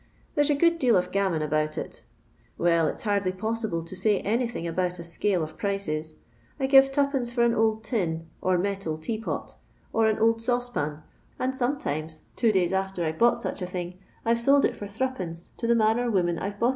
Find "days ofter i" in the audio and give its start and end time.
12.51-13.11